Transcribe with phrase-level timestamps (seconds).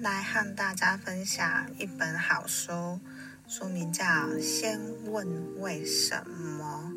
[0.00, 3.00] 来和大家分享一本好书，
[3.48, 4.04] 书名叫
[4.40, 6.92] 《先问为什么》。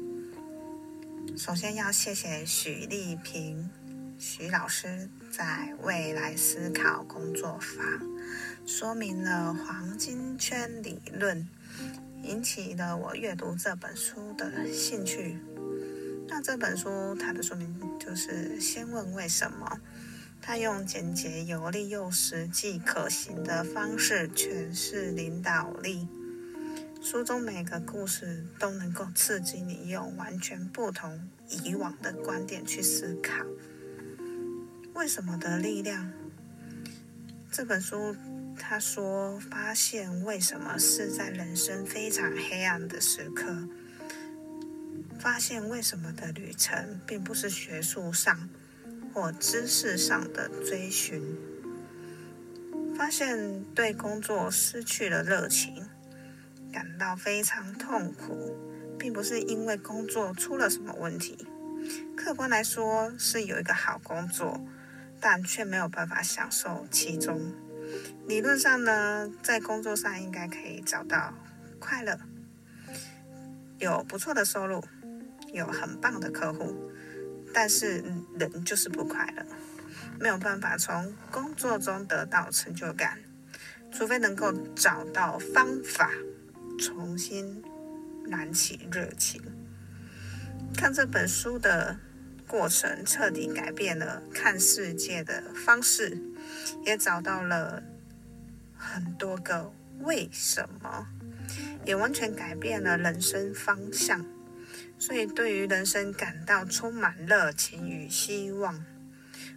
[1.38, 3.68] 首先要谢谢许丽萍
[4.20, 7.84] 许老师在未来思考工作坊
[8.68, 11.48] 说明了黄金圈理论，
[12.22, 15.40] 引起了我阅读这本书的兴趣。
[16.28, 19.80] 那这本书它的书名就是“先问为什么”。
[20.42, 26.08] 他用简洁有力又实际可行的方式诠释领导力。
[27.02, 31.30] 书中每个故事都能够刺激你用完全不同
[31.64, 33.46] 以往的观点去思考。
[34.94, 36.12] 为什么的力量？
[37.52, 38.16] 这本书
[38.58, 43.68] 他说，发现为什么是在人生非常黑暗的时刻。
[45.20, 48.50] 发现为什么的旅程，并不是学术上。
[49.14, 51.22] 或知识上的追寻，
[52.96, 55.86] 发现对工作失去了热情，
[56.72, 58.58] 感到非常痛苦，
[58.98, 61.46] 并不是因为工作出了什么问题。
[62.16, 64.64] 客观来说，是有一个好工作，
[65.20, 67.54] 但却没有办法享受其中。
[68.28, 71.34] 理论上呢，在工作上应该可以找到
[71.80, 72.18] 快乐，
[73.80, 74.82] 有不错的收入，
[75.52, 76.92] 有很棒的客户。
[77.54, 78.04] 但是
[78.38, 79.46] 人就是不快乐，
[80.20, 83.20] 没有办法从工作中得到成就感，
[83.92, 86.12] 除非能够找到方法
[86.80, 87.64] 重新
[88.26, 89.42] 燃起热情。
[90.76, 91.98] 看这本书的
[92.48, 96.18] 过程，彻底改变了看世界的方式，
[96.86, 97.84] 也找到了
[98.78, 101.08] 很多个为什么，
[101.86, 104.26] 也完全改变了人生方向。
[104.98, 108.84] 所以，对于人生感到充满热情与希望。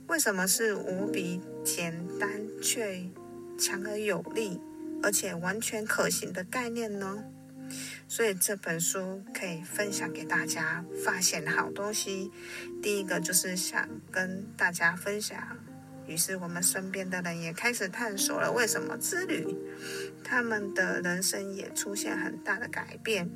[0.06, 3.05] 为什么是无比简单却
[3.58, 4.61] 强而有力，
[5.03, 7.25] 而且完全可行的概念呢？
[8.06, 12.31] 所以这本书可以分享给大家，发现好东西。
[12.82, 15.38] 第一个就是想跟大家分享，
[16.06, 19.56] 于是我们身边的人也开始探索了为什么之旅，
[20.22, 23.31] 他们的人生也出现很大的改变。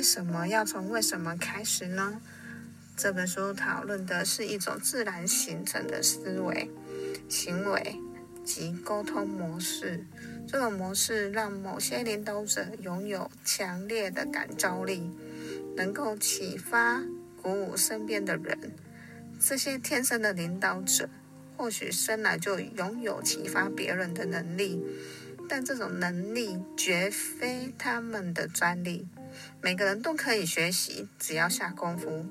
[0.00, 2.22] 为什么要从为什么开始呢？
[2.96, 6.70] 这本书讨论的是一种自然形成的思维、
[7.28, 8.00] 行为
[8.42, 10.06] 及沟通模式。
[10.48, 15.10] 这种模式让某些领导者拥有强烈的感召力，
[15.76, 17.02] 能够启发、
[17.42, 18.72] 鼓舞身边的人。
[19.38, 21.10] 这些天生的领导者
[21.58, 24.82] 或许生来就拥有启发别人的能力，
[25.46, 29.06] 但这种能力绝非他们的专利。
[29.62, 32.26] 每个人都可以学习，只要下功夫。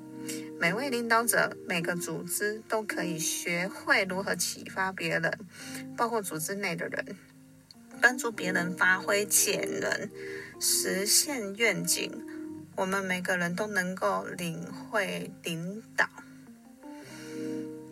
[0.58, 5.38] 每位领导者、每个组织都可以学会如何启发别人，
[5.96, 7.16] 包括组织内的人，
[8.00, 10.10] 帮助别人发挥潜能，
[10.60, 12.12] 实现愿景。
[12.76, 16.08] 我们每个人都能够领会领导。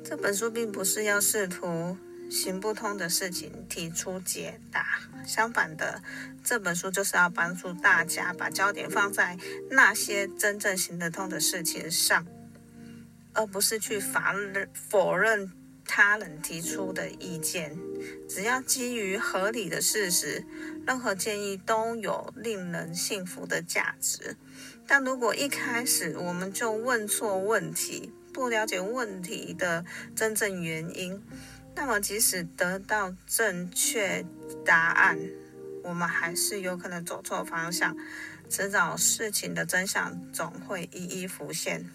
[0.05, 1.97] 这本书并不是要试图。
[2.31, 6.03] 行不通的事情提出解答，相反的，
[6.45, 9.37] 这本书就是要帮助大家把焦点放在
[9.71, 12.27] 那些真正行得通的事情上，
[13.33, 15.51] 而不是去否认否认
[15.85, 17.77] 他人提出的意见。
[18.29, 20.45] 只要基于合理的事实，
[20.87, 24.37] 任何建议都有令人信服的价值。
[24.87, 29.85] 但如果一开始我们就问错问题，不了解问题的
[30.15, 31.23] 真正原因，
[31.81, 34.27] 那么，即使得到正确
[34.67, 35.17] 答案，
[35.85, 37.97] 我们还是有可能走错方向。
[38.51, 41.89] 迟早事情的真相总会一一浮现。